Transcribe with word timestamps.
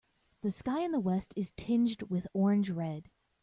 The 0.41 0.49
sky 0.49 0.79
in 0.81 0.93
the 0.93 0.99
west 0.99 1.31
is 1.37 1.53
tinged 1.55 2.01
with 2.09 2.25
orange 2.33 2.71
red. 2.71 3.11